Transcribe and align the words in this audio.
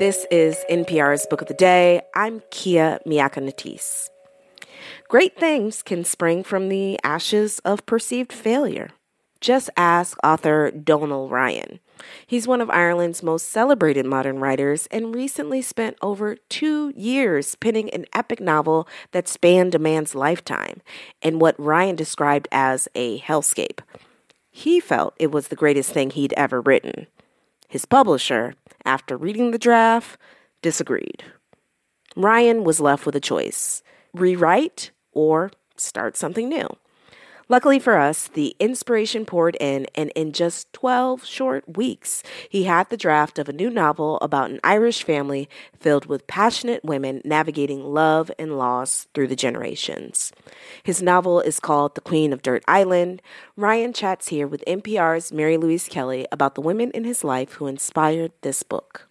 This 0.00 0.24
is 0.30 0.64
NPR's 0.70 1.26
Book 1.26 1.42
of 1.42 1.48
the 1.48 1.52
Day. 1.52 2.00
I'm 2.14 2.40
Kia 2.50 3.00
Miakka 3.06 3.42
Natisse. 3.42 4.08
Great 5.08 5.38
things 5.38 5.82
can 5.82 6.04
spring 6.04 6.42
from 6.42 6.70
the 6.70 6.98
ashes 7.04 7.58
of 7.66 7.84
perceived 7.84 8.32
failure. 8.32 8.92
Just 9.42 9.68
ask 9.76 10.16
author 10.24 10.70
Donal 10.70 11.28
Ryan. 11.28 11.80
He's 12.26 12.48
one 12.48 12.62
of 12.62 12.70
Ireland's 12.70 13.22
most 13.22 13.50
celebrated 13.50 14.06
modern 14.06 14.38
writers 14.38 14.88
and 14.90 15.14
recently 15.14 15.60
spent 15.60 15.98
over 16.00 16.36
two 16.48 16.94
years 16.96 17.54
penning 17.56 17.90
an 17.90 18.06
epic 18.14 18.40
novel 18.40 18.88
that 19.12 19.28
spanned 19.28 19.74
a 19.74 19.78
man's 19.78 20.14
lifetime 20.14 20.80
in 21.20 21.38
what 21.38 21.60
Ryan 21.60 21.94
described 21.94 22.48
as 22.50 22.88
a 22.94 23.18
hellscape. 23.18 23.80
He 24.50 24.80
felt 24.80 25.12
it 25.18 25.30
was 25.30 25.48
the 25.48 25.56
greatest 25.56 25.90
thing 25.90 26.08
he'd 26.08 26.32
ever 26.38 26.62
written. 26.62 27.06
His 27.70 27.84
publisher, 27.84 28.54
after 28.84 29.16
reading 29.16 29.52
the 29.52 29.58
draft, 29.58 30.18
disagreed. 30.60 31.22
Ryan 32.16 32.64
was 32.64 32.80
left 32.80 33.06
with 33.06 33.14
a 33.14 33.20
choice 33.20 33.84
rewrite 34.12 34.90
or 35.12 35.52
start 35.76 36.16
something 36.16 36.48
new. 36.48 36.66
Luckily 37.50 37.80
for 37.80 37.98
us, 37.98 38.28
the 38.28 38.54
inspiration 38.60 39.26
poured 39.26 39.56
in, 39.58 39.88
and 39.96 40.12
in 40.14 40.30
just 40.30 40.72
12 40.72 41.24
short 41.24 41.76
weeks, 41.76 42.22
he 42.48 42.62
had 42.62 42.88
the 42.88 42.96
draft 42.96 43.40
of 43.40 43.48
a 43.48 43.52
new 43.52 43.68
novel 43.68 44.18
about 44.22 44.50
an 44.50 44.60
Irish 44.62 45.02
family 45.02 45.48
filled 45.76 46.06
with 46.06 46.28
passionate 46.28 46.84
women 46.84 47.20
navigating 47.24 47.82
love 47.82 48.30
and 48.38 48.56
loss 48.56 49.08
through 49.14 49.26
the 49.26 49.34
generations. 49.34 50.30
His 50.84 51.02
novel 51.02 51.40
is 51.40 51.58
called 51.58 51.96
The 51.96 52.00
Queen 52.02 52.32
of 52.32 52.40
Dirt 52.40 52.62
Island. 52.68 53.20
Ryan 53.56 53.92
chats 53.92 54.28
here 54.28 54.46
with 54.46 54.62
NPR's 54.68 55.32
Mary 55.32 55.56
Louise 55.56 55.88
Kelly 55.88 56.28
about 56.30 56.54
the 56.54 56.60
women 56.60 56.92
in 56.92 57.02
his 57.02 57.24
life 57.24 57.54
who 57.54 57.66
inspired 57.66 58.30
this 58.42 58.62
book. 58.62 59.08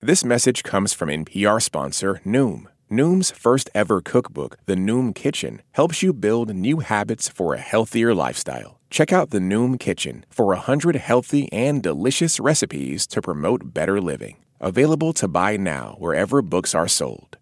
This 0.00 0.24
message 0.24 0.62
comes 0.62 0.92
from 0.92 1.08
NPR 1.08 1.60
sponsor 1.60 2.20
Noom. 2.24 2.69
Noom's 2.90 3.30
first 3.30 3.70
ever 3.72 4.00
cookbook, 4.00 4.58
The 4.66 4.74
Noom 4.74 5.14
Kitchen, 5.14 5.62
helps 5.72 6.02
you 6.02 6.12
build 6.12 6.52
new 6.52 6.80
habits 6.80 7.28
for 7.28 7.54
a 7.54 7.60
healthier 7.60 8.12
lifestyle. 8.12 8.80
Check 8.90 9.12
out 9.12 9.30
The 9.30 9.38
Noom 9.38 9.78
Kitchen 9.78 10.26
for 10.28 10.46
100 10.46 10.96
healthy 10.96 11.48
and 11.52 11.80
delicious 11.80 12.40
recipes 12.40 13.06
to 13.06 13.22
promote 13.22 13.72
better 13.72 14.00
living. 14.00 14.38
Available 14.60 15.12
to 15.12 15.28
buy 15.28 15.56
now 15.56 15.94
wherever 16.00 16.42
books 16.42 16.74
are 16.74 16.88
sold. 16.88 17.38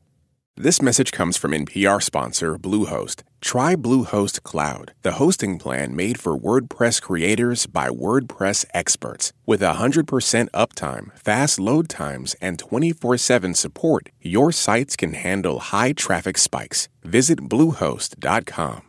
This 0.55 0.83
message 0.83 1.13
comes 1.13 1.39
from 1.39 1.53
NPR 1.53 2.03
sponsor 2.03 2.59
Bluehost. 2.59 3.23
Try 3.41 3.77
Bluehost 3.77 4.43
Cloud, 4.43 4.93
the 5.03 5.13
hosting 5.13 5.59
plan 5.59 5.95
made 5.95 6.21
for 6.21 6.37
WordPress 6.37 7.01
creators 7.01 7.67
by 7.67 7.89
WordPress 7.89 8.65
experts. 8.75 9.33
With 9.47 9.61
100% 9.61 10.51
uptime, 10.51 11.17
fast 11.19 11.59
load 11.61 11.89
times, 11.89 12.37
and 12.41 12.59
24 12.59 13.17
7 13.17 13.55
support, 13.55 14.11
your 14.21 14.53
sites 14.53 14.97
can 14.97 15.15
handle 15.15 15.59
high 15.61 15.93
traffic 15.93 16.37
spikes. 16.37 16.89
Visit 17.05 17.49
Bluehost.com. 17.49 18.88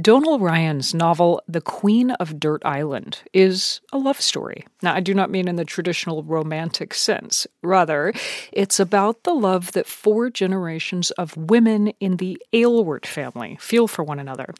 Donal 0.00 0.38
Ryan's 0.38 0.94
novel, 0.94 1.42
The 1.48 1.62
Queen 1.62 2.10
of 2.12 2.38
Dirt 2.38 2.62
Island, 2.64 3.22
is 3.32 3.80
a 3.90 3.98
love 3.98 4.20
story. 4.20 4.64
Now, 4.82 4.94
I 4.94 5.00
do 5.00 5.14
not 5.14 5.30
mean 5.30 5.48
in 5.48 5.56
the 5.56 5.64
traditional 5.64 6.22
romantic 6.22 6.94
sense. 6.94 7.46
Rather, 7.62 8.12
it's 8.52 8.78
about 8.78 9.24
the 9.24 9.32
love 9.32 9.72
that 9.72 9.86
four 9.86 10.30
generations 10.30 11.10
of 11.12 11.36
women 11.36 11.88
in 12.00 12.18
the 12.18 12.40
Aylward 12.52 13.06
family 13.06 13.56
feel 13.60 13.88
for 13.88 14.04
one 14.04 14.20
another. 14.20 14.54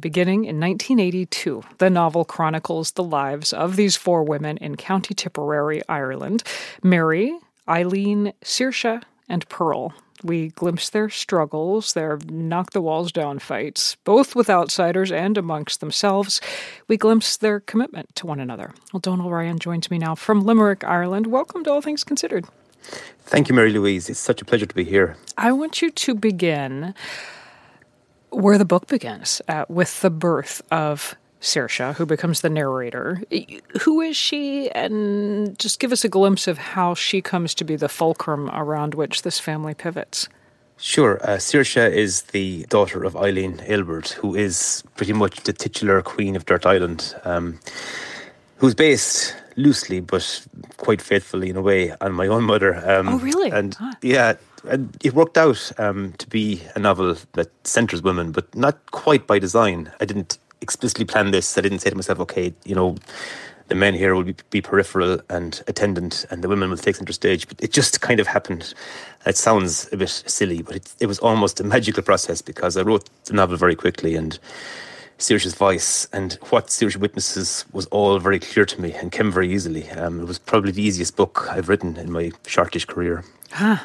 Beginning 0.00 0.44
in 0.44 0.60
1982, 0.60 1.62
the 1.78 1.88
novel 1.88 2.24
chronicles 2.24 2.92
the 2.92 3.04
lives 3.04 3.52
of 3.52 3.76
these 3.76 3.96
four 3.96 4.24
women 4.24 4.58
in 4.58 4.76
County 4.76 5.14
Tipperary, 5.14 5.80
Ireland 5.88 6.42
Mary, 6.82 7.38
Eileen, 7.68 8.32
Saoirse, 8.44 9.02
and 9.28 9.48
Pearl. 9.48 9.94
We 10.24 10.48
glimpse 10.48 10.90
their 10.90 11.08
struggles, 11.08 11.94
their 11.94 12.18
knock 12.28 12.72
the 12.72 12.80
walls 12.80 13.12
down 13.12 13.38
fights, 13.38 13.96
both 14.04 14.36
with 14.36 14.48
outsiders 14.48 15.10
and 15.10 15.36
amongst 15.36 15.80
themselves. 15.80 16.40
We 16.88 16.96
glimpse 16.96 17.36
their 17.36 17.60
commitment 17.60 18.14
to 18.16 18.26
one 18.26 18.40
another. 18.40 18.72
Well, 18.92 19.00
Donal 19.00 19.30
Ryan 19.30 19.58
joins 19.58 19.90
me 19.90 19.98
now 19.98 20.14
from 20.14 20.42
Limerick, 20.42 20.84
Ireland. 20.84 21.26
Welcome 21.26 21.64
to 21.64 21.70
All 21.72 21.82
Things 21.82 22.04
Considered. 22.04 22.46
Thank 23.24 23.48
you, 23.48 23.54
Mary 23.54 23.72
Louise. 23.72 24.08
It's 24.08 24.20
such 24.20 24.42
a 24.42 24.44
pleasure 24.44 24.66
to 24.66 24.74
be 24.74 24.84
here. 24.84 25.16
I 25.36 25.52
want 25.52 25.82
you 25.82 25.90
to 25.90 26.14
begin 26.14 26.94
where 28.30 28.58
the 28.58 28.64
book 28.64 28.86
begins, 28.86 29.42
uh, 29.48 29.64
with 29.68 30.00
the 30.00 30.10
birth 30.10 30.62
of 30.70 31.14
Saoirse, 31.42 31.94
who 31.96 32.06
becomes 32.06 32.40
the 32.40 32.48
narrator. 32.48 33.20
Who 33.80 34.00
is 34.00 34.16
she? 34.16 34.70
And 34.70 35.58
just 35.58 35.80
give 35.80 35.92
us 35.92 36.04
a 36.04 36.08
glimpse 36.08 36.46
of 36.46 36.56
how 36.56 36.94
she 36.94 37.20
comes 37.20 37.52
to 37.54 37.64
be 37.64 37.76
the 37.76 37.88
fulcrum 37.88 38.48
around 38.50 38.94
which 38.94 39.22
this 39.22 39.40
family 39.40 39.74
pivots. 39.74 40.28
Sure. 40.78 41.20
Uh, 41.22 41.36
Saoirse 41.36 41.92
is 41.92 42.22
the 42.22 42.64
daughter 42.68 43.04
of 43.04 43.16
Eileen 43.16 43.60
Aylward, 43.66 44.08
who 44.08 44.34
is 44.34 44.82
pretty 44.96 45.12
much 45.12 45.42
the 45.42 45.52
titular 45.52 46.00
queen 46.00 46.36
of 46.36 46.46
Dirt 46.46 46.64
Island, 46.64 47.14
um, 47.24 47.58
who's 48.56 48.74
based 48.74 49.36
loosely 49.56 50.00
but 50.00 50.46
quite 50.76 51.02
faithfully 51.02 51.50
in 51.50 51.56
a 51.56 51.62
way 51.62 51.92
on 52.00 52.12
my 52.12 52.26
own 52.26 52.44
mother. 52.44 52.74
Um, 52.88 53.08
oh, 53.08 53.18
really? 53.18 53.50
And 53.50 53.74
huh. 53.74 53.92
yeah, 54.00 54.34
and 54.68 54.96
it 55.02 55.12
worked 55.12 55.36
out 55.36 55.72
um, 55.78 56.14
to 56.18 56.28
be 56.28 56.62
a 56.74 56.78
novel 56.78 57.16
that 57.32 57.50
centres 57.66 58.02
women, 58.02 58.30
but 58.32 58.54
not 58.54 58.90
quite 58.92 59.26
by 59.26 59.38
design. 59.38 59.90
I 60.00 60.04
didn't 60.04 60.38
explicitly 60.62 61.04
planned 61.04 61.34
this. 61.34 61.58
I 61.58 61.60
didn't 61.60 61.80
say 61.80 61.90
to 61.90 61.96
myself, 61.96 62.20
okay, 62.20 62.54
you 62.64 62.74
know, 62.74 62.96
the 63.68 63.74
men 63.74 63.94
here 63.94 64.14
will 64.14 64.24
be, 64.24 64.36
be 64.50 64.60
peripheral 64.60 65.20
and 65.28 65.62
attendant, 65.66 66.26
and 66.30 66.42
the 66.42 66.48
women 66.48 66.70
will 66.70 66.76
take 66.76 66.96
center 66.96 67.12
stage. 67.12 67.48
But 67.48 67.62
it 67.62 67.72
just 67.72 68.00
kind 68.00 68.20
of 68.20 68.26
happened. 68.26 68.74
It 69.26 69.36
sounds 69.36 69.88
a 69.92 69.96
bit 69.96 70.10
silly, 70.10 70.62
but 70.62 70.76
it, 70.76 70.94
it 71.00 71.06
was 71.06 71.18
almost 71.18 71.60
a 71.60 71.64
magical 71.74 72.02
process 72.02 72.42
because 72.42 72.76
I 72.76 72.82
wrote 72.82 73.08
the 73.24 73.34
novel 73.34 73.56
very 73.56 73.74
quickly 73.74 74.14
and. 74.14 74.38
Saoirse's 75.18 75.54
voice 75.54 76.08
and 76.12 76.32
what 76.50 76.66
Saoirse 76.66 76.96
witnesses 76.96 77.64
was 77.70 77.86
all 77.86 78.18
very 78.18 78.40
clear 78.40 78.64
to 78.64 78.80
me 78.80 78.92
and 78.92 79.12
came 79.12 79.30
very 79.30 79.52
easily. 79.52 79.88
Um, 79.90 80.20
it 80.20 80.26
was 80.26 80.40
probably 80.40 80.72
the 80.72 80.82
easiest 80.82 81.14
book 81.14 81.46
I've 81.48 81.68
written 81.68 81.96
in 81.96 82.10
my 82.10 82.32
shortish 82.44 82.86
career. 82.86 83.22
Huh. 83.52 83.76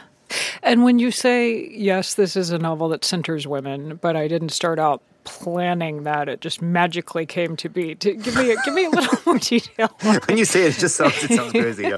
And 0.64 0.84
when 0.84 0.98
you 0.98 1.12
say, 1.12 1.70
yes, 1.70 2.16
this 2.16 2.36
is 2.36 2.50
a 2.50 2.58
novel 2.58 2.90
that 2.90 3.06
centers 3.06 3.46
women, 3.46 3.98
but 4.02 4.16
I 4.16 4.28
didn't 4.28 4.50
start 4.50 4.80
out 4.80 5.04
planning 5.28 6.04
that. 6.04 6.30
It 6.30 6.42
just 6.42 6.62
magically 6.62 7.26
came 7.26 7.56
to 7.58 7.70
be. 7.70 7.96
To 7.96 8.14
give 8.14 8.36
me 8.36 8.52
a, 8.52 8.56
give 8.64 8.74
me 8.74 8.86
a 8.86 8.90
little 8.90 9.20
more 9.26 9.40
detail. 9.40 9.88
when 10.26 10.38
you 10.38 10.46
say 10.46 10.66
it, 10.66 10.76
it 10.76 10.80
just 10.80 10.96
sounds 10.96 11.24
it 11.24 11.32
sounds 11.32 11.52
crazy. 11.52 11.92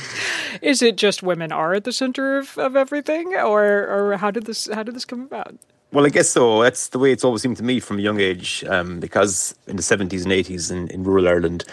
Is 0.62 0.82
it 0.82 0.96
just 0.96 1.22
women 1.22 1.52
are 1.52 1.74
at 1.74 1.84
the 1.84 1.92
center 1.92 2.38
of, 2.38 2.56
of 2.58 2.76
everything, 2.76 3.34
or 3.34 3.62
or 3.62 4.16
how 4.16 4.30
did 4.30 4.46
this 4.46 4.68
how 4.72 4.82
did 4.82 4.94
this 4.94 5.04
come 5.04 5.22
about? 5.22 5.54
Well, 5.92 6.04
I 6.04 6.10
guess 6.10 6.28
so. 6.28 6.62
That's 6.62 6.88
the 6.88 6.98
way 6.98 7.12
it's 7.12 7.24
always 7.24 7.42
seemed 7.42 7.56
to 7.58 7.62
me 7.62 7.80
from 7.80 7.98
a 7.98 8.02
young 8.02 8.20
age, 8.20 8.62
um, 8.64 9.00
because 9.00 9.54
in 9.66 9.76
the 9.76 9.82
seventies 9.82 10.24
and 10.24 10.32
eighties 10.32 10.70
in, 10.70 10.88
in 10.88 11.02
rural 11.02 11.28
Ireland, 11.28 11.64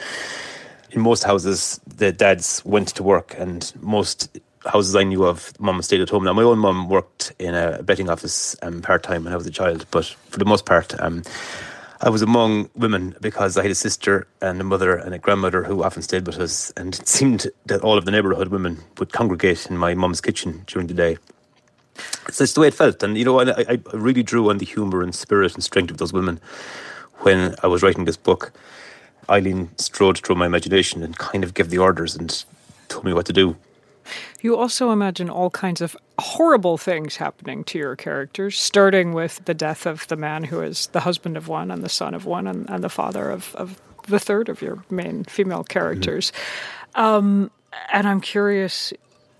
in 0.92 1.02
most 1.02 1.24
houses 1.24 1.80
the 1.86 2.12
dads 2.12 2.64
went 2.66 2.90
to 2.90 3.04
work, 3.04 3.36
and 3.38 3.74
most 3.82 4.40
houses 4.66 4.96
I 4.96 5.04
knew 5.04 5.26
of, 5.26 5.54
mum 5.60 5.82
stayed 5.82 6.02
at 6.02 6.10
home. 6.10 6.24
Now, 6.24 6.34
my 6.34 6.44
own 6.44 6.60
mum 6.60 6.90
worked 6.90 7.34
in 7.40 7.54
a 7.56 7.84
betting 7.84 8.10
office 8.10 8.56
um, 8.62 8.82
part 8.82 9.04
time 9.04 9.24
when 9.24 9.34
I 9.34 9.38
was 9.38 9.48
a 9.48 9.52
child, 9.52 9.86
but 9.92 10.06
for 10.06 10.40
the 10.40 10.46
most 10.46 10.66
part, 10.66 11.00
um, 11.02 11.24
I 12.02 12.10
was 12.10 12.22
among 12.22 12.70
women 12.76 13.16
because 13.22 13.58
I 13.58 13.62
had 13.62 13.72
a 13.72 13.76
sister 13.76 14.28
and 14.42 14.60
a 14.60 14.64
mother 14.64 14.96
and 14.96 15.14
a 15.14 15.18
grandmother 15.18 15.64
who 15.64 15.84
often 15.84 16.02
stayed 16.02 16.28
with 16.28 16.40
us, 16.40 16.72
and 16.78 16.94
it 16.94 17.08
seemed 17.08 17.48
that 17.68 17.82
all 17.82 17.98
of 17.98 18.06
the 18.06 18.12
neighbourhood 18.12 18.50
women 18.50 18.80
would 18.98 19.14
congregate 19.14 19.68
in 19.68 19.78
my 19.78 19.94
mum's 19.94 20.22
kitchen 20.22 20.64
during 20.68 20.88
the 20.88 20.94
day. 20.94 21.18
So 22.32 22.44
it's 22.44 22.54
the 22.54 22.62
way 22.62 22.68
it 22.68 22.74
felt, 22.74 23.02
and 23.04 23.18
you 23.18 23.24
know, 23.24 23.40
I, 23.40 23.54
I 23.70 23.80
really 23.94 24.24
drew 24.24 24.50
on 24.50 24.58
the 24.58 24.66
humour 24.66 25.02
and 25.02 25.16
spirit 25.16 25.54
and 25.54 25.64
strength 25.64 25.92
of 25.92 25.98
those 25.98 26.12
women 26.12 26.42
when 27.20 27.56
I 27.64 27.68
was 27.68 27.82
writing 27.82 28.06
this 28.06 28.18
book. 28.18 28.52
Eileen 29.30 29.70
strode 29.78 30.20
through 30.20 30.36
my 30.36 30.46
imagination 30.46 31.02
and 31.02 31.18
kind 31.18 31.44
of 31.44 31.54
gave 31.54 31.70
the 31.70 31.80
orders 31.80 32.16
and 32.16 32.44
told 32.90 33.06
me 33.06 33.14
what 33.14 33.26
to 33.26 33.34
do. 33.34 33.56
You 34.42 34.58
also 34.58 34.92
imagine 34.92 35.30
all 35.30 35.50
kinds 35.50 35.82
of 35.82 35.96
horrible 36.20 36.78
things 36.78 37.18
happening 37.18 37.64
to 37.66 37.78
your 37.78 37.96
characters, 37.96 38.60
starting 38.60 39.14
with 39.14 39.44
the 39.46 39.54
death 39.54 39.86
of 39.86 40.08
the 40.08 40.16
man 40.16 40.46
who 40.46 40.62
is 40.62 40.88
the 40.88 41.02
husband 41.02 41.38
of 41.38 41.48
one 41.48 41.72
and 41.72 41.84
the 41.84 41.90
son 41.90 42.14
of 42.14 42.26
one 42.26 42.48
and, 42.48 42.70
and 42.70 42.84
the 42.84 42.90
father 42.90 43.30
of, 43.30 43.56
of 43.56 43.82
the 44.08 44.20
third 44.20 44.50
of 44.50 44.62
your 44.62 44.84
main 44.90 45.24
female 45.26 45.64
characters. 45.64 46.32
Mm-hmm. 46.96 47.02
Um, 47.02 47.52
and 47.92 48.08
I'm 48.08 48.22
curious 48.22 48.94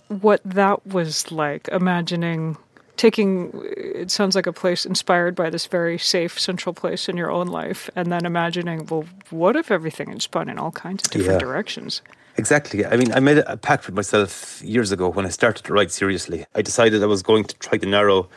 what 0.08 0.40
that 0.44 0.86
was 0.86 1.30
like, 1.32 1.68
imagining 1.68 2.56
taking 2.96 3.50
it 3.76 4.10
sounds 4.10 4.34
like 4.34 4.46
a 4.46 4.52
place 4.52 4.86
inspired 4.86 5.34
by 5.34 5.50
this 5.50 5.66
very 5.66 5.98
safe 5.98 6.38
central 6.40 6.72
place 6.72 7.08
in 7.08 7.16
your 7.16 7.30
own 7.30 7.46
life 7.46 7.90
and 7.94 8.10
then 8.10 8.24
imagining 8.24 8.86
well 8.86 9.04
what 9.30 9.54
if 9.54 9.70
everything 9.70 10.08
had 10.08 10.22
spun 10.22 10.48
in 10.48 10.58
all 10.58 10.70
kinds 10.70 11.04
of 11.04 11.10
different 11.10 11.40
yeah. 11.40 11.46
directions 11.46 12.00
Exactly. 12.38 12.84
I 12.84 12.96
mean, 12.96 13.12
I 13.12 13.20
made 13.20 13.38
a 13.38 13.56
pact 13.56 13.86
with 13.86 13.94
myself 13.94 14.60
years 14.62 14.92
ago 14.92 15.08
when 15.08 15.24
I 15.24 15.30
started 15.30 15.64
to 15.64 15.72
write 15.72 15.90
seriously. 15.90 16.44
I 16.54 16.62
decided 16.62 17.02
I 17.02 17.06
was 17.06 17.22
going 17.22 17.44
to 17.44 17.56
try 17.58 17.78
to 17.78 17.86
narrow 17.86 18.28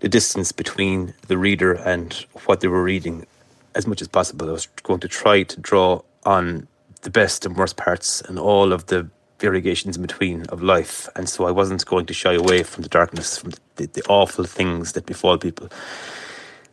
the 0.00 0.08
distance 0.08 0.50
between 0.50 1.14
the 1.28 1.38
reader 1.38 1.72
and 1.72 2.12
what 2.46 2.60
they 2.60 2.68
were 2.68 2.82
reading 2.82 3.26
as 3.74 3.86
much 3.86 4.02
as 4.02 4.08
possible. 4.08 4.48
I 4.48 4.52
was 4.52 4.66
going 4.82 5.00
to 5.00 5.08
try 5.08 5.44
to 5.44 5.60
draw 5.60 6.02
on 6.24 6.66
the 7.02 7.10
best 7.10 7.46
and 7.46 7.56
worst 7.56 7.76
parts 7.76 8.20
and 8.22 8.38
all 8.38 8.72
of 8.72 8.86
the 8.86 9.08
variegations 9.38 9.96
in 9.96 10.02
between 10.02 10.44
of 10.46 10.62
life. 10.62 11.08
And 11.14 11.28
so 11.28 11.46
I 11.46 11.50
wasn't 11.50 11.84
going 11.86 12.06
to 12.06 12.14
shy 12.14 12.34
away 12.34 12.62
from 12.64 12.82
the 12.82 12.88
darkness, 12.88 13.38
from 13.38 13.52
the, 13.76 13.86
the 13.86 14.02
awful 14.08 14.44
things 14.44 14.92
that 14.92 15.06
befall 15.06 15.38
people. 15.38 15.68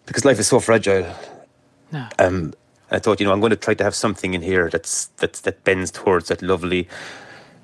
Because 0.06 0.26
life 0.26 0.40
is 0.40 0.48
so 0.48 0.60
fragile. 0.60 1.14
No. 1.92 2.08
Um, 2.18 2.54
I 2.92 3.00
thought, 3.00 3.20
you 3.20 3.26
know, 3.26 3.32
I'm 3.34 3.40
going 3.40 3.52
to 3.52 3.56
try 3.56 3.74
to 3.76 3.84
have 3.84 3.96
something 3.96 4.34
in 4.34 4.42
here 4.42 4.70
that's, 4.70 5.06
that's 5.18 5.42
that 5.42 5.64
bends 5.64 5.92
towards 5.92 6.28
that 6.30 6.42
lovely 6.42 6.88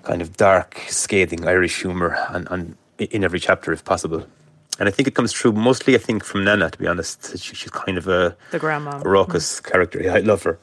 kind 0.04 0.22
of 0.22 0.38
dark, 0.38 0.80
scathing 0.88 1.48
Irish 1.48 1.82
humour 1.82 2.16
and, 2.30 2.48
and 2.52 2.76
in 3.00 3.24
every 3.24 3.40
chapter 3.40 3.72
if 3.72 3.84
possible. 3.84 4.26
And 4.80 4.88
I 4.90 4.92
think 4.92 5.08
it 5.08 5.16
comes 5.16 5.32
through 5.34 5.54
mostly, 5.54 5.96
I 5.96 6.00
think, 6.00 6.24
from 6.24 6.44
Nana, 6.44 6.70
to 6.70 6.78
be 6.78 6.86
honest. 6.86 7.38
She, 7.40 7.56
she's 7.56 7.72
kind 7.72 7.98
of 7.98 8.08
a, 8.08 8.36
The 8.52 8.60
grandma. 8.60 9.02
a 9.04 9.10
raucous 9.10 9.60
character. 9.62 10.02
Yeah, 10.04 10.16
I 10.16 10.20
love 10.20 10.44
her. 10.44 10.60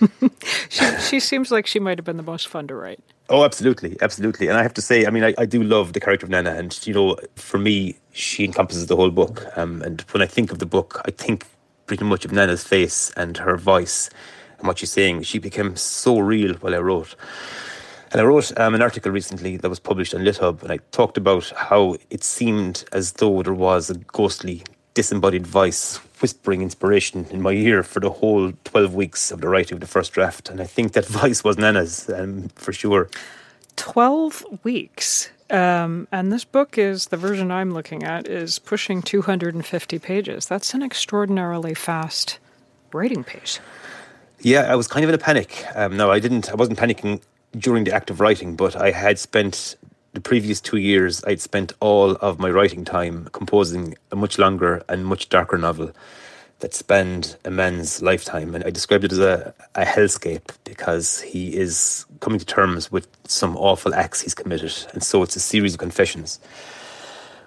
She, 0.68 0.84
she 1.00 1.20
seems 1.20 1.50
like 1.50 1.66
she 1.66 1.78
might 1.80 1.96
have 1.98 2.04
been 2.04 2.18
the 2.18 2.22
most 2.22 2.48
fun 2.48 2.66
to 2.68 2.74
write. 2.74 3.00
Oh, 3.30 3.44
absolutely, 3.44 3.96
absolutely. 4.02 4.48
And 4.48 4.58
I 4.58 4.62
have 4.62 4.74
to 4.74 4.82
say, 4.82 5.06
I 5.06 5.10
mean, 5.10 5.24
I, 5.24 5.34
I 5.38 5.46
do 5.46 5.62
love 5.62 5.94
the 5.94 6.00
character 6.00 6.26
of 6.26 6.30
Nana, 6.30 6.50
and 6.50 6.78
you 6.86 6.92
know, 6.92 7.16
for 7.36 7.56
me, 7.58 7.96
she 8.12 8.44
encompasses 8.44 8.86
the 8.86 8.96
whole 8.96 9.10
book. 9.10 9.46
Um, 9.56 9.80
and 9.82 10.02
when 10.12 10.22
I 10.22 10.26
think 10.26 10.52
of 10.52 10.58
the 10.58 10.66
book, 10.66 11.00
I 11.06 11.10
think 11.12 11.46
pretty 11.86 12.04
much 12.04 12.24
of 12.24 12.32
Nana's 12.32 12.64
face 12.64 13.12
and 13.16 13.36
her 13.38 13.56
voice 13.56 14.10
and 14.58 14.66
what 14.66 14.78
she's 14.78 14.92
saying. 14.92 15.22
She 15.22 15.38
became 15.38 15.76
so 15.76 16.18
real 16.18 16.54
while 16.54 16.74
I 16.74 16.78
wrote. 16.78 17.14
And 18.12 18.20
I 18.20 18.24
wrote 18.24 18.58
um, 18.58 18.74
an 18.74 18.82
article 18.82 19.10
recently 19.12 19.56
that 19.56 19.68
was 19.68 19.80
published 19.80 20.14
on 20.14 20.22
LitHub, 20.22 20.62
and 20.62 20.72
I 20.72 20.78
talked 20.92 21.16
about 21.16 21.52
how 21.56 21.96
it 22.10 22.22
seemed 22.22 22.84
as 22.92 23.12
though 23.12 23.42
there 23.42 23.52
was 23.52 23.90
a 23.90 23.94
ghostly, 23.98 24.62
disembodied 24.94 25.46
voice 25.46 25.98
whispering 26.20 26.62
inspiration 26.62 27.26
in 27.30 27.42
my 27.42 27.52
ear 27.52 27.82
for 27.82 28.00
the 28.00 28.10
whole 28.10 28.52
12 28.64 28.94
weeks 28.94 29.30
of 29.30 29.40
the 29.40 29.48
writing 29.48 29.74
of 29.74 29.80
the 29.80 29.86
first 29.86 30.12
draft. 30.12 30.48
And 30.48 30.60
I 30.60 30.64
think 30.64 30.92
that 30.92 31.04
voice 31.22 31.44
was 31.44 31.58
Nana's, 31.58 32.08
um, 32.08 32.48
for 32.54 32.72
sure. 32.72 33.10
12 33.76 34.60
weeks. 34.64 35.30
Um, 35.48 36.08
and 36.10 36.32
this 36.32 36.44
book 36.44 36.76
is 36.76 37.06
the 37.06 37.16
version 37.16 37.50
I'm 37.50 37.72
looking 37.72 38.02
at 38.02 38.26
is 38.26 38.58
pushing 38.58 39.00
250 39.00 39.98
pages. 40.00 40.46
That's 40.46 40.74
an 40.74 40.82
extraordinarily 40.82 41.74
fast 41.74 42.38
writing 42.92 43.22
pace. 43.22 43.60
Yeah, 44.40 44.62
I 44.62 44.74
was 44.74 44.88
kind 44.88 45.04
of 45.04 45.10
in 45.10 45.14
a 45.14 45.18
panic. 45.18 45.64
Um, 45.74 45.96
no, 45.96 46.10
I 46.10 46.18
didn't. 46.18 46.50
I 46.50 46.54
wasn't 46.54 46.78
panicking 46.78 47.20
during 47.56 47.84
the 47.84 47.94
act 47.94 48.10
of 48.10 48.20
writing, 48.20 48.56
but 48.56 48.76
I 48.76 48.90
had 48.90 49.18
spent 49.18 49.76
the 50.12 50.20
previous 50.20 50.60
two 50.60 50.78
years. 50.78 51.22
I'd 51.24 51.40
spent 51.40 51.72
all 51.80 52.12
of 52.16 52.38
my 52.38 52.50
writing 52.50 52.84
time 52.84 53.28
composing 53.32 53.96
a 54.10 54.16
much 54.16 54.38
longer 54.38 54.82
and 54.88 55.06
much 55.06 55.28
darker 55.28 55.58
novel 55.58 55.92
that 56.60 56.74
spanned 56.74 57.36
a 57.44 57.50
man's 57.50 58.00
lifetime, 58.00 58.54
and 58.54 58.64
I 58.64 58.70
described 58.70 59.04
it 59.04 59.12
as 59.12 59.18
a, 59.18 59.54
a 59.74 59.84
hellscape 59.84 60.54
because 60.64 61.20
he 61.20 61.54
is 61.54 62.06
coming 62.20 62.38
to 62.38 62.46
terms 62.46 62.90
with 62.90 63.08
some 63.28 63.56
awful 63.56 63.94
acts 63.94 64.22
he's 64.22 64.34
committed, 64.34 64.74
and 64.92 65.02
so 65.02 65.22
it's 65.22 65.36
a 65.36 65.40
series 65.40 65.74
of 65.74 65.80
confessions. 65.80 66.40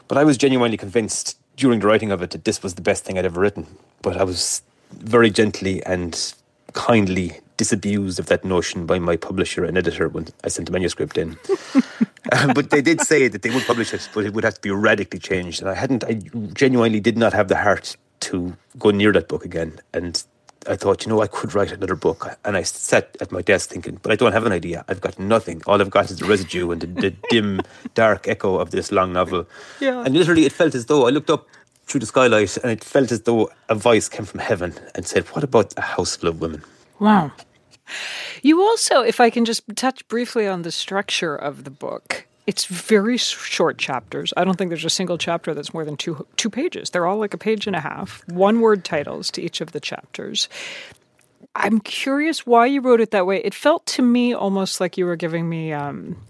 But 0.07 0.17
I 0.17 0.23
was 0.23 0.37
genuinely 0.37 0.77
convinced 0.77 1.37
during 1.55 1.79
the 1.79 1.87
writing 1.87 2.11
of 2.11 2.21
it 2.21 2.31
that 2.31 2.45
this 2.45 2.63
was 2.63 2.75
the 2.75 2.81
best 2.81 3.03
thing 3.03 3.17
I'd 3.17 3.25
ever 3.25 3.39
written. 3.39 3.67
But 4.01 4.17
I 4.17 4.23
was 4.23 4.61
very 4.91 5.29
gently 5.29 5.83
and 5.83 6.33
kindly 6.73 7.39
disabused 7.57 8.19
of 8.19 8.27
that 8.27 8.45
notion 8.45 8.85
by 8.85 8.97
my 8.99 9.17
publisher 9.17 9.65
and 9.65 9.77
editor 9.77 10.07
when 10.07 10.27
I 10.43 10.47
sent 10.47 10.67
the 10.67 10.71
manuscript 10.71 11.17
in. 11.17 11.37
Um, 12.31 12.53
but 12.55 12.69
they 12.69 12.81
did 12.81 13.01
say 13.01 13.27
that 13.27 13.41
they 13.41 13.49
would 13.49 13.65
publish 13.65 13.93
it, 13.93 14.07
but 14.13 14.25
it 14.25 14.33
would 14.33 14.45
have 14.45 14.55
to 14.55 14.61
be 14.61 14.71
radically 14.71 15.19
changed. 15.19 15.61
And 15.61 15.69
I 15.69 15.75
hadn't, 15.75 16.03
I 16.05 16.13
genuinely 16.53 17.01
did 17.01 17.17
not 17.17 17.33
have 17.33 17.49
the 17.49 17.57
heart 17.57 17.97
to 18.21 18.55
go 18.77 18.91
near 18.91 19.11
that 19.11 19.27
book 19.27 19.45
again. 19.45 19.79
And 19.93 20.23
I 20.67 20.75
thought, 20.75 21.05
you 21.05 21.09
know, 21.09 21.21
I 21.21 21.27
could 21.27 21.53
write 21.53 21.71
another 21.71 21.95
book. 21.95 22.37
And 22.43 22.57
I 22.57 22.63
sat 22.63 23.15
at 23.21 23.31
my 23.31 23.41
desk 23.41 23.69
thinking, 23.69 23.99
but 24.01 24.11
I 24.11 24.15
don't 24.15 24.33
have 24.33 24.45
an 24.45 24.51
idea. 24.51 24.85
I've 24.87 25.01
got 25.01 25.17
nothing. 25.19 25.61
All 25.67 25.81
I've 25.81 25.89
got 25.89 26.11
is 26.11 26.19
the 26.19 26.25
residue 26.25 26.71
and 26.71 26.81
the, 26.81 26.87
the 26.87 27.15
dim, 27.29 27.61
dark 27.93 28.27
echo 28.27 28.57
of 28.57 28.71
this 28.71 28.91
long 28.91 29.13
novel. 29.13 29.47
Yeah. 29.79 30.03
And 30.03 30.15
literally, 30.15 30.45
it 30.45 30.51
felt 30.51 30.75
as 30.75 30.87
though 30.87 31.07
I 31.07 31.09
looked 31.09 31.29
up 31.29 31.47
through 31.85 32.01
the 32.01 32.05
skylight 32.05 32.55
and 32.57 32.71
it 32.71 32.83
felt 32.83 33.11
as 33.11 33.21
though 33.21 33.49
a 33.67 33.75
voice 33.75 34.07
came 34.09 34.25
from 34.25 34.39
heaven 34.39 34.73
and 34.95 35.07
said, 35.07 35.25
What 35.29 35.43
about 35.43 35.73
a 35.77 35.81
house 35.81 36.15
full 36.15 36.29
of 36.29 36.41
women? 36.41 36.63
Wow. 36.99 37.31
You 38.43 38.61
also, 38.61 39.01
if 39.01 39.19
I 39.19 39.29
can 39.29 39.45
just 39.45 39.63
touch 39.75 40.07
briefly 40.07 40.47
on 40.47 40.61
the 40.61 40.71
structure 40.71 41.35
of 41.35 41.63
the 41.63 41.71
book, 41.71 42.27
it's 42.49 42.65
very 42.65 43.15
short 43.15 43.77
chapters. 43.77 44.33
I 44.35 44.43
don't 44.43 44.57
think 44.57 44.69
there's 44.69 44.83
a 44.83 44.89
single 44.89 45.19
chapter 45.19 45.53
that's 45.53 45.71
more 45.71 45.85
than 45.85 45.95
two 45.95 46.25
two 46.35 46.49
pages. 46.49 46.89
They're 46.89 47.05
all 47.05 47.19
like 47.19 47.35
a 47.35 47.37
page 47.37 47.67
and 47.67 47.75
a 47.75 47.79
half, 47.79 48.23
one 48.27 48.59
word 48.59 48.83
titles 48.83 49.29
to 49.31 49.41
each 49.43 49.61
of 49.61 49.71
the 49.71 49.79
chapters. 49.79 50.49
I'm 51.53 51.79
curious 51.79 52.47
why 52.47 52.65
you 52.65 52.81
wrote 52.81 53.01
it 53.01 53.11
that 53.11 53.27
way. 53.27 53.37
It 53.43 53.53
felt 53.53 53.85
to 53.87 54.01
me 54.01 54.33
almost 54.33 54.81
like 54.81 54.97
you 54.97 55.05
were 55.05 55.15
giving 55.15 55.47
me 55.47 55.73
um, 55.73 56.25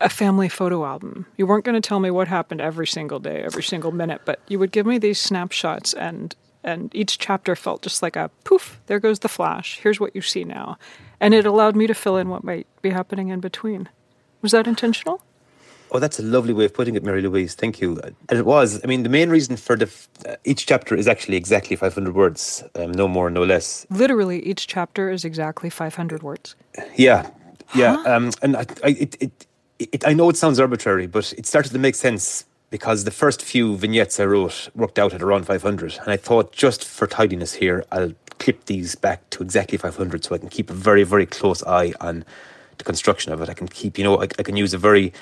a 0.00 0.08
family 0.08 0.48
photo 0.48 0.82
album. 0.86 1.26
You 1.36 1.46
weren't 1.46 1.66
going 1.66 1.80
to 1.80 1.86
tell 1.86 2.00
me 2.00 2.10
what 2.10 2.26
happened 2.26 2.62
every 2.62 2.86
single 2.86 3.18
day, 3.18 3.42
every 3.42 3.62
single 3.62 3.92
minute, 3.92 4.22
but 4.24 4.40
you 4.48 4.58
would 4.58 4.72
give 4.72 4.86
me 4.86 4.96
these 4.96 5.20
snapshots 5.20 5.92
and 5.92 6.34
and 6.64 6.90
each 6.94 7.18
chapter 7.18 7.54
felt 7.54 7.82
just 7.82 8.02
like 8.02 8.16
a 8.16 8.30
poof, 8.44 8.80
there 8.86 9.00
goes 9.00 9.18
the 9.18 9.28
flash. 9.28 9.78
Here's 9.82 10.00
what 10.00 10.16
you 10.16 10.22
see 10.22 10.44
now. 10.44 10.78
And 11.20 11.34
it 11.34 11.44
allowed 11.44 11.76
me 11.76 11.86
to 11.86 11.94
fill 11.94 12.16
in 12.16 12.30
what 12.30 12.44
might 12.44 12.66
be 12.80 12.90
happening 12.90 13.28
in 13.28 13.40
between. 13.40 13.90
Was 14.42 14.52
that 14.52 14.66
intentional? 14.66 15.22
Oh, 15.92 15.98
that's 15.98 16.18
a 16.18 16.22
lovely 16.22 16.54
way 16.54 16.64
of 16.64 16.72
putting 16.72 16.94
it, 16.94 17.04
Mary 17.04 17.20
Louise. 17.20 17.54
Thank 17.54 17.80
you. 17.80 18.00
And 18.02 18.38
it 18.38 18.46
was. 18.46 18.80
I 18.82 18.86
mean, 18.86 19.02
the 19.02 19.10
main 19.10 19.28
reason 19.28 19.56
for 19.56 19.76
the 19.76 19.90
uh, 20.26 20.36
each 20.44 20.66
chapter 20.66 20.94
is 20.96 21.06
actually 21.06 21.36
exactly 21.36 21.76
500 21.76 22.14
words, 22.14 22.64
um, 22.74 22.92
no 22.92 23.06
more, 23.06 23.28
no 23.30 23.44
less. 23.44 23.86
Literally, 23.90 24.44
each 24.44 24.66
chapter 24.66 25.10
is 25.10 25.24
exactly 25.24 25.68
500 25.68 26.22
words. 26.22 26.56
Yeah, 26.96 27.30
yeah. 27.74 28.02
Um, 28.06 28.32
and 28.40 28.56
I, 28.56 28.66
I, 28.82 28.88
it, 28.88 29.16
it, 29.20 29.46
it, 29.78 30.06
I 30.06 30.14
know 30.14 30.30
it 30.30 30.36
sounds 30.38 30.58
arbitrary, 30.58 31.06
but 31.06 31.32
it 31.36 31.44
started 31.44 31.72
to 31.72 31.78
make 31.78 31.94
sense 31.94 32.46
because 32.70 33.04
the 33.04 33.10
first 33.10 33.42
few 33.42 33.76
vignettes 33.76 34.18
I 34.18 34.24
wrote 34.24 34.70
worked 34.74 34.98
out 34.98 35.12
at 35.12 35.20
around 35.20 35.44
500, 35.44 35.98
and 36.00 36.08
I 36.08 36.16
thought 36.16 36.52
just 36.52 36.86
for 36.86 37.06
tidiness 37.06 37.52
here, 37.52 37.84
I'll 37.92 38.14
clip 38.38 38.64
these 38.64 38.94
back 38.94 39.28
to 39.30 39.42
exactly 39.42 39.76
500 39.76 40.24
so 40.24 40.34
I 40.34 40.38
can 40.38 40.48
keep 40.48 40.70
a 40.70 40.74
very, 40.74 41.04
very 41.04 41.26
close 41.26 41.62
eye 41.64 41.92
on 42.00 42.24
the 42.78 42.84
construction 42.84 43.32
of 43.32 43.40
it. 43.40 43.48
I 43.48 43.54
can 43.54 43.68
keep, 43.68 43.98
you 43.98 44.04
know, 44.04 44.20
I, 44.20 44.24
I 44.38 44.42
can 44.42 44.56
use 44.56 44.74
a 44.74 44.78
very 44.78 45.12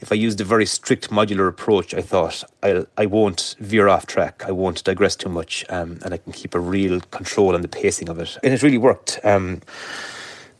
if 0.00 0.12
I 0.12 0.14
used 0.14 0.40
a 0.40 0.44
very 0.44 0.66
strict 0.66 1.10
modular 1.10 1.48
approach, 1.48 1.92
I 1.92 2.02
thought 2.02 2.44
I'll, 2.62 2.86
I 2.96 3.06
won't 3.06 3.56
veer 3.58 3.88
off 3.88 4.06
track. 4.06 4.44
I 4.46 4.52
won't 4.52 4.84
digress 4.84 5.16
too 5.16 5.28
much, 5.28 5.64
um, 5.70 5.98
and 6.04 6.14
I 6.14 6.18
can 6.18 6.32
keep 6.32 6.54
a 6.54 6.60
real 6.60 7.00
control 7.00 7.54
on 7.54 7.62
the 7.62 7.68
pacing 7.68 8.08
of 8.08 8.18
it. 8.20 8.38
And 8.44 8.54
it 8.54 8.62
really 8.62 8.78
worked. 8.78 9.18
Um, 9.24 9.60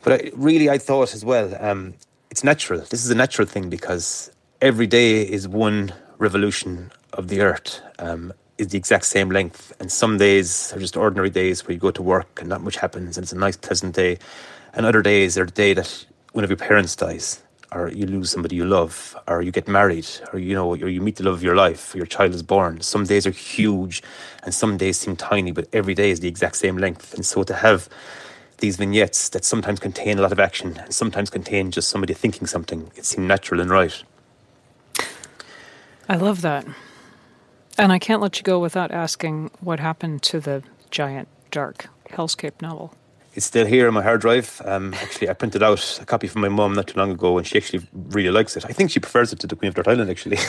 but 0.03 0.13
I, 0.13 0.31
really, 0.35 0.69
I 0.69 0.79
thought 0.79 1.15
as 1.15 1.25
well, 1.25 1.55
um, 1.61 1.95
it's 2.31 2.43
natural. 2.43 2.81
This 2.81 3.05
is 3.05 3.11
a 3.11 3.15
natural 3.15 3.47
thing 3.47 3.69
because 3.69 4.31
every 4.61 4.87
day 4.87 5.23
is 5.23 5.47
one 5.47 5.93
revolution 6.19 6.91
of 7.13 7.29
the 7.29 7.41
earth. 7.41 7.81
Um, 7.99 8.33
is 8.59 8.69
the 8.69 8.77
exact 8.77 9.05
same 9.05 9.31
length, 9.31 9.73
and 9.79 9.93
some 9.93 10.19
days 10.19 10.73
are 10.73 10.81
just 10.81 10.97
ordinary 10.97 11.31
days 11.31 11.65
where 11.65 11.75
you 11.75 11.79
go 11.79 11.93
to 11.93 12.03
work 12.03 12.41
and 12.41 12.49
not 12.49 12.61
much 12.61 12.77
happens, 12.77 13.17
and 13.17 13.23
it's 13.23 13.33
a 13.33 13.39
nice, 13.39 13.57
pleasant 13.57 13.95
day. 13.95 14.19
And 14.75 14.85
other 14.85 15.01
days 15.01 15.39
are 15.39 15.45
the 15.45 15.53
day 15.53 15.75
that 15.75 16.07
one 16.33 16.45
of 16.45 16.51
your 16.51 16.57
parents 16.57 16.95
dies, 16.97 17.43
or 17.73 17.89
you 17.89 18.07
lose 18.07 18.31
somebody 18.31 18.57
you 18.57 18.65
love, 18.65 19.17
or 19.27 19.43
you 19.43 19.51
get 19.51 19.69
married, 19.69 20.09
or 20.33 20.39
you 20.39 20.55
know, 20.55 20.71
or 20.71 20.89
you 20.89 21.01
meet 21.01 21.17
the 21.17 21.25
love 21.25 21.35
of 21.35 21.43
your 21.43 21.57
life, 21.57 21.95
or 21.95 21.99
your 21.99 22.07
child 22.07 22.35
is 22.35 22.43
born. 22.43 22.81
Some 22.81 23.05
days 23.05 23.27
are 23.27 23.31
huge, 23.31 24.03
and 24.43 24.55
some 24.55 24.77
days 24.77 24.99
seem 24.99 25.17
tiny, 25.17 25.53
but 25.53 25.69
every 25.73 25.95
day 25.95 26.11
is 26.11 26.21
the 26.21 26.29
exact 26.29 26.57
same 26.57 26.77
length. 26.77 27.15
And 27.15 27.25
so 27.25 27.43
to 27.43 27.55
have 27.55 27.89
these 28.59 28.77
vignettes 28.77 29.29
that 29.31 29.45
sometimes 29.45 29.81
contain 29.81 30.19
a 30.19 30.23
lot 30.23 30.33
of 30.33 30.41
action 30.41 30.79
and 30.79 30.93
sometimes 30.93 31.31
contain 31.31 31.71
just 31.71 31.89
somebody 31.89 32.15
thinking 32.15 32.47
something, 32.47 32.91
it 32.97 33.05
seemed 33.05 33.29
natural 33.29 33.61
and 33.61 33.71
right. 33.71 34.03
I 36.09 36.17
love 36.17 36.41
that. 36.43 36.67
And 37.77 37.93
I 37.93 37.99
can't 37.99 38.21
let 38.21 38.39
you 38.39 38.43
go 38.43 38.59
without 38.59 38.91
asking 38.91 39.51
what 39.61 39.79
happened 39.79 40.23
to 40.25 40.41
the 40.41 40.65
giant, 40.91 41.29
dark 41.51 41.87
hellscape 42.11 42.61
novel. 42.61 42.95
It's 43.39 43.47
still 43.47 43.67
here 43.67 43.87
on 43.87 43.95
my 43.95 44.03
hard 44.03 44.21
drive. 44.21 44.61
Um, 44.65 44.93
actually, 44.95 45.29
I 45.29 45.33
printed 45.33 45.63
out 45.63 46.01
a 46.03 46.05
copy 46.05 46.27
from 46.27 46.41
my 46.41 46.49
mum 46.49 46.73
not 46.75 46.89
too 46.89 46.99
long 46.99 47.13
ago, 47.13 47.39
and 47.39 47.47
she 47.47 47.57
actually 47.57 47.87
really 47.93 48.31
likes 48.31 48.57
it. 48.57 48.65
I 48.65 48.73
think 48.73 48.91
she 48.91 48.99
prefers 48.99 49.33
it 49.33 49.39
to 49.39 49.47
the 49.47 49.55
Queen 49.55 49.69
of 49.69 49.77
Dirt 49.77 49.87
Island, 49.87 50.11
actually. 50.11 50.39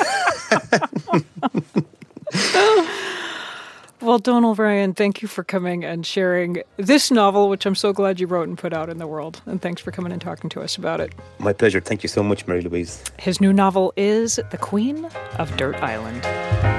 Well, 4.01 4.17
Donal 4.17 4.55
Ryan, 4.55 4.93
thank 4.93 5.21
you 5.21 5.27
for 5.27 5.43
coming 5.43 5.83
and 5.83 6.05
sharing 6.05 6.63
this 6.77 7.11
novel, 7.11 7.49
which 7.49 7.65
I'm 7.65 7.75
so 7.75 7.91
glad 7.91 8.19
you 8.19 8.27
wrote 8.27 8.47
and 8.47 8.57
put 8.57 8.71
out 8.71 8.89
in 8.89 8.97
the 8.97 9.05
world. 9.05 9.41
And 9.45 9.61
thanks 9.61 9.81
for 9.81 9.91
coming 9.91 10.13
and 10.13 10.21
talking 10.21 10.49
to 10.51 10.61
us 10.61 10.77
about 10.77 11.01
it. 11.01 11.11
my 11.37 11.51
pleasure. 11.51 11.81
Thank 11.81 12.01
you 12.01 12.07
so 12.07 12.23
much, 12.23 12.47
Mary 12.47 12.61
Louise. 12.61 13.03
His 13.19 13.41
new 13.41 13.51
novel 13.51 13.91
is 13.97 14.39
The 14.51 14.57
Queen 14.57 15.03
of 15.37 15.55
Dirt 15.57 15.75
Island. 15.83 16.78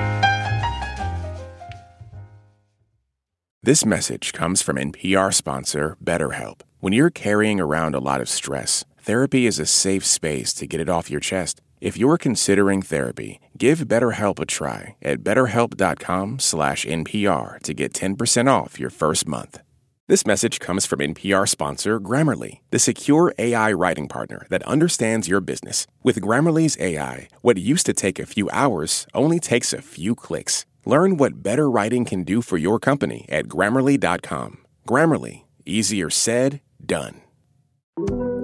This 3.70 3.86
message 3.86 4.32
comes 4.32 4.62
from 4.62 4.78
NPR 4.78 5.32
sponsor 5.32 5.96
BetterHelp. 6.02 6.62
When 6.80 6.92
you're 6.92 7.08
carrying 7.08 7.60
around 7.60 7.94
a 7.94 8.00
lot 8.00 8.20
of 8.20 8.28
stress, 8.28 8.84
therapy 9.00 9.46
is 9.46 9.60
a 9.60 9.64
safe 9.64 10.04
space 10.04 10.52
to 10.54 10.66
get 10.66 10.80
it 10.80 10.88
off 10.88 11.08
your 11.08 11.20
chest. 11.20 11.60
If 11.80 11.96
you're 11.96 12.18
considering 12.18 12.82
therapy, 12.82 13.38
give 13.56 13.82
BetterHelp 13.82 14.40
a 14.40 14.44
try 14.44 14.96
at 15.02 15.22
betterhelp.com/npr 15.22 17.60
to 17.60 17.72
get 17.72 17.94
10% 17.94 18.48
off 18.48 18.80
your 18.80 18.90
first 18.90 19.28
month. 19.28 19.60
This 20.08 20.26
message 20.26 20.58
comes 20.58 20.84
from 20.84 21.00
NPR 21.00 21.46
sponsor 21.46 22.00
Grammarly, 22.00 22.62
the 22.72 22.80
secure 22.80 23.32
AI 23.38 23.72
writing 23.72 24.08
partner 24.08 24.48
that 24.50 24.64
understands 24.64 25.28
your 25.28 25.40
business. 25.40 25.86
With 26.02 26.20
Grammarly's 26.20 26.76
AI, 26.80 27.28
what 27.42 27.56
used 27.56 27.86
to 27.86 27.92
take 27.92 28.18
a 28.18 28.26
few 28.26 28.50
hours 28.50 29.06
only 29.14 29.38
takes 29.38 29.72
a 29.72 29.80
few 29.80 30.16
clicks. 30.16 30.66
Learn 30.90 31.16
what 31.18 31.40
better 31.40 31.70
writing 31.70 32.04
can 32.04 32.24
do 32.24 32.42
for 32.42 32.58
your 32.58 32.80
company 32.80 33.24
at 33.28 33.46
grammarly.com. 33.46 34.58
Grammarly, 34.88 35.44
easier 35.64 36.10
said, 36.10 36.62
done. 36.84 37.22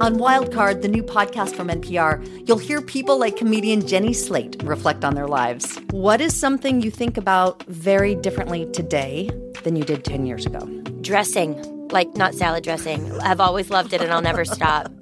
On 0.00 0.14
Wildcard, 0.20 0.80
the 0.80 0.86
new 0.86 1.02
podcast 1.02 1.56
from 1.56 1.66
NPR, 1.66 2.22
you'll 2.46 2.58
hear 2.58 2.80
people 2.80 3.18
like 3.18 3.36
comedian 3.36 3.84
Jenny 3.84 4.12
Slate 4.12 4.62
reflect 4.62 5.04
on 5.04 5.16
their 5.16 5.26
lives. 5.26 5.76
What 5.90 6.20
is 6.20 6.36
something 6.36 6.82
you 6.82 6.90
think 6.92 7.16
about 7.16 7.64
very 7.64 8.14
differently 8.14 8.70
today 8.70 9.28
than 9.64 9.74
you 9.74 9.82
did 9.82 10.04
10 10.04 10.24
years 10.24 10.46
ago? 10.46 10.60
Dressing, 11.00 11.56
like 11.88 12.14
not 12.14 12.32
salad 12.32 12.62
dressing. 12.62 13.10
I've 13.22 13.40
always 13.40 13.70
loved 13.70 13.92
it 13.92 14.00
and 14.00 14.12
I'll 14.12 14.22
never 14.22 14.44
stop. 14.44 14.92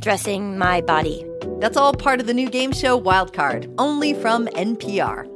Dressing 0.00 0.58
my 0.58 0.82
body. 0.82 1.24
That's 1.58 1.78
all 1.78 1.94
part 1.94 2.20
of 2.20 2.26
the 2.26 2.34
new 2.34 2.50
game 2.50 2.72
show 2.72 3.00
Wildcard, 3.00 3.74
only 3.78 4.12
from 4.12 4.46
NPR. 4.48 5.35